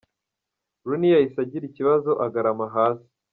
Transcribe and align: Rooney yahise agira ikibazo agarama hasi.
Rooney 0.87 1.11
yahise 1.13 1.37
agira 1.45 1.63
ikibazo 1.67 2.11
agarama 2.25 2.65
hasi. 2.75 3.09